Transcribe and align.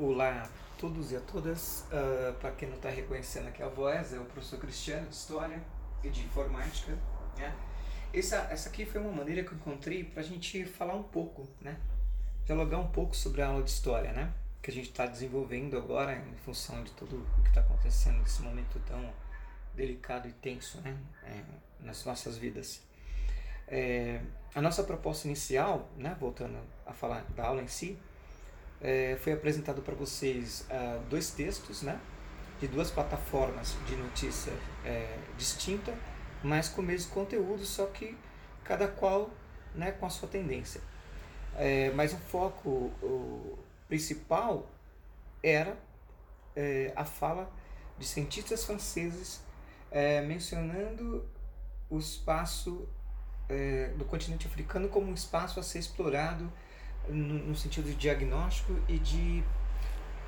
Olá 0.00 0.44
a 0.44 0.78
todos 0.78 1.10
e 1.10 1.16
a 1.16 1.20
todas. 1.20 1.84
Uh, 1.90 2.32
Para 2.34 2.52
quem 2.52 2.68
não 2.68 2.76
está 2.76 2.88
reconhecendo 2.88 3.48
aqui 3.48 3.60
a 3.60 3.66
voz, 3.66 4.12
é 4.12 4.18
o 4.20 4.24
professor 4.26 4.56
Cristiano 4.60 5.08
de 5.08 5.14
História 5.16 5.60
e 6.04 6.08
de 6.08 6.20
Informática. 6.20 6.96
Né? 7.36 7.52
Essa, 8.14 8.36
essa 8.48 8.68
aqui 8.68 8.86
foi 8.86 9.00
uma 9.00 9.10
maneira 9.10 9.42
que 9.42 9.50
eu 9.50 9.56
encontrei 9.56 10.04
para 10.04 10.20
a 10.20 10.24
gente 10.24 10.64
falar 10.64 10.94
um 10.94 11.02
pouco, 11.02 11.48
né? 11.60 11.76
dialogar 12.46 12.78
um 12.78 12.86
pouco 12.86 13.16
sobre 13.16 13.42
a 13.42 13.48
aula 13.48 13.60
de 13.64 13.70
História, 13.70 14.12
né? 14.12 14.32
que 14.62 14.70
a 14.70 14.72
gente 14.72 14.88
está 14.88 15.04
desenvolvendo 15.04 15.76
agora 15.76 16.14
em 16.14 16.36
função 16.44 16.84
de 16.84 16.92
tudo 16.92 17.26
o 17.36 17.42
que 17.42 17.48
está 17.48 17.60
acontecendo 17.60 18.20
nesse 18.20 18.40
momento 18.40 18.80
tão 18.86 19.12
delicado 19.74 20.28
e 20.28 20.32
tenso 20.32 20.80
né? 20.80 20.96
É, 21.24 21.42
nas 21.80 22.04
nossas 22.04 22.38
vidas. 22.38 22.80
É, 23.66 24.20
a 24.54 24.62
nossa 24.62 24.84
proposta 24.84 25.26
inicial, 25.26 25.90
né? 25.96 26.16
voltando 26.20 26.56
a 26.86 26.92
falar 26.92 27.24
da 27.34 27.48
aula 27.48 27.60
em 27.60 27.66
si, 27.66 27.98
é, 28.80 29.16
foi 29.20 29.32
apresentado 29.32 29.82
para 29.82 29.94
vocês 29.94 30.66
uh, 30.70 31.00
dois 31.08 31.30
textos, 31.30 31.82
né? 31.82 32.00
De 32.60 32.66
duas 32.66 32.90
plataformas 32.90 33.76
de 33.86 33.96
notícia 33.96 34.52
é, 34.84 35.16
distinta, 35.36 35.94
mas 36.42 36.68
com 36.68 36.80
o 36.80 36.84
mesmo 36.84 37.12
conteúdo, 37.12 37.64
só 37.64 37.86
que 37.86 38.16
cada 38.64 38.88
qual 38.88 39.30
né, 39.74 39.92
com 39.92 40.06
a 40.06 40.10
sua 40.10 40.28
tendência. 40.28 40.80
É, 41.56 41.90
mas 41.92 42.12
o 42.12 42.16
foco 42.16 42.68
o 43.02 43.58
principal 43.88 44.68
era 45.42 45.76
é, 46.54 46.92
a 46.94 47.04
fala 47.04 47.50
de 47.98 48.06
cientistas 48.06 48.64
franceses 48.64 49.40
é, 49.90 50.20
mencionando 50.20 51.24
o 51.88 51.98
espaço 51.98 52.86
é, 53.48 53.88
do 53.96 54.04
continente 54.04 54.46
africano 54.46 54.88
como 54.88 55.10
um 55.10 55.14
espaço 55.14 55.58
a 55.58 55.62
ser 55.62 55.78
explorado 55.78 56.52
no, 57.08 57.54
sentido 57.54 57.86
de 57.86 57.94
diagnóstico 57.94 58.76
e 58.88 58.98
de 58.98 59.42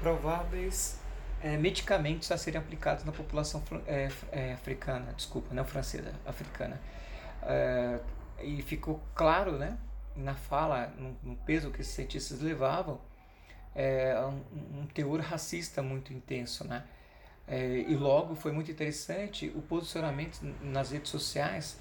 prováveis 0.00 0.98
é, 1.40 1.56
medicamentos 1.56 2.30
a 2.32 2.38
serem 2.38 2.60
aplicados 2.60 3.04
na 3.04 3.12
população 3.12 3.62
é, 3.86 4.08
é, 4.32 4.52
africana, 4.52 5.12
desculpa, 5.12 5.54
não 5.54 5.64
francesa, 5.64 6.12
africana. 6.26 6.80
É, 7.42 8.00
e 8.42 8.62
ficou 8.62 9.00
claro, 9.14 9.52
né, 9.52 9.76
na 10.16 10.34
fala, 10.34 10.92
no, 10.98 11.16
no 11.22 11.36
peso 11.36 11.70
que 11.70 11.80
esses 11.80 11.94
cientistas 11.94 12.40
levavam, 12.40 13.00
é, 13.74 14.18
um, 14.20 14.80
um, 14.80 14.86
teor 14.86 15.20
racista 15.20 15.82
muito 15.82 16.12
intenso, 16.12 16.66
né? 16.66 16.84
É, 17.46 17.84
e 17.88 17.96
logo 17.96 18.34
foi 18.34 18.52
muito 18.52 18.70
interessante 18.70 19.50
o 19.54 19.62
posicionamento 19.62 20.40
nas 20.62 20.90
redes 20.90 21.10
sociais 21.10 21.78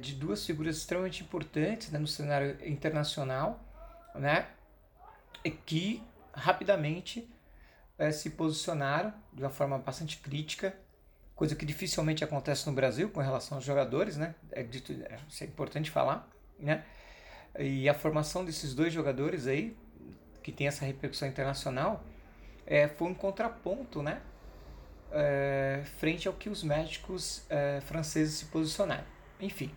de 0.00 0.14
duas 0.16 0.44
figuras 0.44 0.78
extremamente 0.78 1.22
importantes 1.22 1.88
né, 1.92 1.98
no 1.98 2.08
cenário 2.08 2.56
internacional, 2.66 3.62
né, 4.14 4.46
que 5.66 6.02
rapidamente 6.32 7.28
é, 7.98 8.10
se 8.10 8.30
posicionaram 8.30 9.12
de 9.32 9.42
uma 9.42 9.50
forma 9.50 9.78
bastante 9.78 10.18
crítica, 10.18 10.74
coisa 11.34 11.54
que 11.54 11.66
dificilmente 11.66 12.22
acontece 12.22 12.66
no 12.66 12.72
Brasil 12.72 13.10
com 13.10 13.20
relação 13.20 13.58
aos 13.58 13.64
jogadores, 13.64 14.16
né? 14.16 14.34
É, 14.52 14.62
dito, 14.62 14.92
é, 14.92 15.18
é 15.40 15.44
importante 15.44 15.90
falar, 15.90 16.28
né? 16.58 16.84
E 17.58 17.88
a 17.88 17.94
formação 17.94 18.44
desses 18.44 18.74
dois 18.74 18.92
jogadores 18.92 19.46
aí, 19.46 19.76
que 20.42 20.52
tem 20.52 20.66
essa 20.66 20.84
repercussão 20.84 21.28
internacional, 21.28 22.04
é, 22.66 22.88
foi 22.88 23.08
um 23.08 23.14
contraponto, 23.14 24.02
né? 24.02 24.20
É, 25.12 25.82
frente 25.98 26.26
ao 26.26 26.34
que 26.34 26.48
os 26.48 26.64
médicos 26.64 27.44
é, 27.48 27.80
franceses 27.82 28.34
se 28.34 28.46
posicionaram. 28.46 29.04
Enfim, 29.40 29.72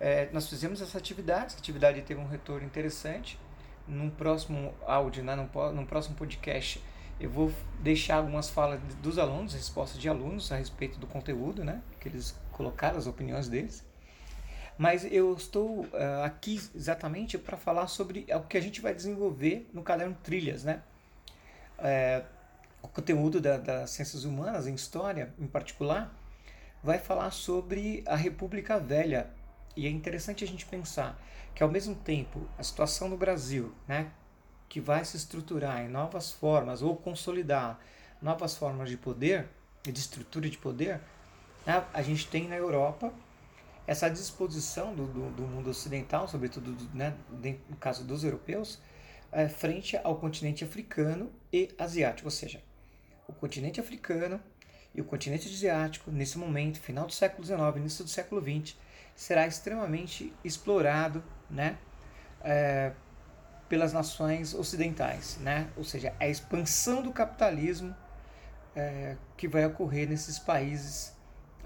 é, 0.00 0.28
nós 0.32 0.48
fizemos 0.48 0.80
essa 0.80 0.96
atividade, 0.96 1.46
essa 1.46 1.58
atividade 1.58 2.00
teve 2.02 2.20
um 2.20 2.26
retorno 2.26 2.66
interessante, 2.66 3.38
num 3.86 4.10
próximo 4.10 4.72
áudio, 4.86 5.22
né, 5.22 5.34
num, 5.34 5.72
num 5.72 5.86
próximo 5.86 6.16
podcast, 6.16 6.82
eu 7.20 7.30
vou 7.30 7.52
deixar 7.80 8.16
algumas 8.16 8.50
falas 8.50 8.80
dos 9.02 9.18
alunos, 9.18 9.54
respostas 9.54 10.00
de 10.00 10.08
alunos 10.08 10.50
a 10.50 10.56
respeito 10.56 10.98
do 10.98 11.06
conteúdo, 11.06 11.64
né, 11.64 11.80
que 12.00 12.08
eles 12.08 12.34
colocaram, 12.52 12.98
as 12.98 13.06
opiniões 13.06 13.48
deles. 13.48 13.84
Mas 14.76 15.04
eu 15.04 15.32
estou 15.34 15.84
uh, 15.84 16.24
aqui 16.24 16.60
exatamente 16.74 17.38
para 17.38 17.56
falar 17.56 17.86
sobre 17.86 18.26
o 18.28 18.40
que 18.40 18.56
a 18.56 18.60
gente 18.60 18.80
vai 18.80 18.92
desenvolver 18.92 19.68
no 19.72 19.82
caderno 19.82 20.16
Trilhas, 20.22 20.64
né? 20.64 20.82
É, 21.78 22.24
o 22.82 22.88
conteúdo 22.88 23.40
da, 23.40 23.56
das 23.56 23.90
ciências 23.90 24.24
humanas, 24.24 24.66
em 24.66 24.74
história 24.74 25.32
em 25.38 25.46
particular, 25.46 26.12
vai 26.82 26.98
falar 26.98 27.30
sobre 27.30 28.02
a 28.06 28.16
República 28.16 28.78
Velha. 28.78 29.30
E 29.76 29.86
é 29.86 29.90
interessante 29.90 30.44
a 30.44 30.46
gente 30.46 30.66
pensar 30.66 31.20
que 31.54 31.62
ao 31.62 31.70
mesmo 31.70 31.94
tempo 31.94 32.48
a 32.58 32.62
situação 32.62 33.08
no 33.08 33.16
Brasil, 33.16 33.72
né, 33.86 34.10
que 34.68 34.80
vai 34.80 35.04
se 35.04 35.16
estruturar 35.16 35.80
em 35.84 35.88
novas 35.88 36.32
formas 36.32 36.82
ou 36.82 36.96
consolidar 36.96 37.78
novas 38.20 38.56
formas 38.56 38.88
de 38.88 38.96
poder 38.96 39.48
e 39.86 39.92
de 39.92 39.98
estrutura 39.98 40.48
de 40.48 40.58
poder, 40.58 41.00
né, 41.66 41.84
a 41.92 42.02
gente 42.02 42.26
tem 42.28 42.48
na 42.48 42.56
Europa 42.56 43.12
essa 43.86 44.08
disposição 44.08 44.94
do, 44.94 45.06
do, 45.06 45.30
do 45.30 45.42
mundo 45.42 45.70
ocidental, 45.70 46.26
sobretudo 46.26 46.76
né, 46.94 47.14
no 47.68 47.76
caso 47.76 48.04
dos 48.04 48.24
europeus, 48.24 48.80
é, 49.30 49.48
frente 49.48 49.96
ao 50.02 50.16
continente 50.16 50.64
africano 50.64 51.30
e 51.52 51.68
asiático, 51.78 52.28
ou 52.28 52.30
seja, 52.30 52.62
o 53.28 53.32
continente 53.32 53.80
africano 53.80 54.40
e 54.94 55.00
o 55.00 55.04
continente 55.04 55.48
asiático, 55.48 56.10
nesse 56.10 56.38
momento, 56.38 56.78
final 56.78 57.06
do 57.06 57.12
século 57.12 57.44
XIX, 57.44 57.60
início 57.76 58.04
do 58.04 58.10
século 58.10 58.40
XX, 58.40 58.76
será 59.14 59.46
extremamente 59.46 60.32
explorado 60.44 61.22
né, 61.50 61.76
é, 62.40 62.92
pelas 63.68 63.92
nações 63.92 64.54
ocidentais, 64.54 65.38
né? 65.40 65.68
ou 65.76 65.84
seja, 65.84 66.14
a 66.20 66.28
expansão 66.28 67.02
do 67.02 67.12
capitalismo 67.12 67.94
é, 68.76 69.16
que 69.36 69.48
vai 69.48 69.66
ocorrer 69.66 70.08
nesses 70.08 70.38
países 70.38 71.14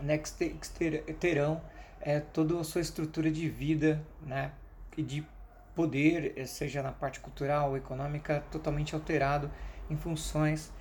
né, 0.00 0.16
que, 0.16 0.30
ter, 0.30 1.02
terão 1.14 1.60
é, 2.00 2.20
toda 2.20 2.58
a 2.58 2.64
sua 2.64 2.80
estrutura 2.80 3.30
de 3.30 3.48
vida 3.48 4.02
né, 4.22 4.52
e 4.96 5.02
de 5.02 5.26
poder, 5.74 6.32
é, 6.36 6.46
seja 6.46 6.82
na 6.82 6.92
parte 6.92 7.20
cultural 7.20 7.76
econômica, 7.76 8.42
totalmente 8.50 8.94
alterado 8.94 9.50
em 9.90 9.96
funções 9.96 10.72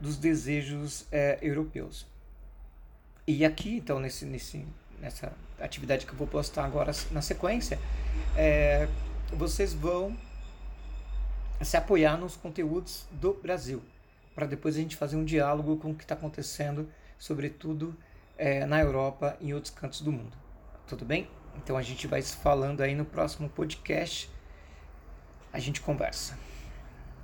dos 0.00 0.16
desejos 0.16 1.06
é, 1.10 1.38
europeus. 1.42 2.06
E 3.26 3.44
aqui, 3.44 3.76
então, 3.76 4.00
nesse, 4.00 4.24
nesse, 4.24 4.66
nessa 5.00 5.32
atividade 5.60 6.06
que 6.06 6.12
eu 6.12 6.16
vou 6.16 6.26
postar 6.26 6.64
agora 6.64 6.92
na 7.10 7.20
sequência, 7.20 7.78
é, 8.36 8.88
vocês 9.32 9.74
vão 9.74 10.16
se 11.60 11.76
apoiar 11.76 12.16
nos 12.16 12.36
conteúdos 12.36 13.06
do 13.10 13.34
Brasil, 13.34 13.82
para 14.34 14.46
depois 14.46 14.76
a 14.76 14.78
gente 14.78 14.96
fazer 14.96 15.16
um 15.16 15.24
diálogo 15.24 15.76
com 15.76 15.90
o 15.90 15.94
que 15.94 16.04
está 16.04 16.14
acontecendo, 16.14 16.88
sobretudo 17.18 17.94
é, 18.36 18.64
na 18.64 18.80
Europa 18.80 19.36
e 19.40 19.50
em 19.50 19.54
outros 19.54 19.74
cantos 19.74 20.00
do 20.00 20.12
mundo. 20.12 20.36
Tudo 20.86 21.04
bem? 21.04 21.28
Então 21.56 21.76
a 21.76 21.82
gente 21.82 22.06
vai 22.06 22.22
se 22.22 22.36
falando 22.36 22.80
aí 22.80 22.94
no 22.94 23.04
próximo 23.04 23.48
podcast. 23.48 24.30
A 25.52 25.58
gente 25.58 25.80
conversa. 25.80 26.38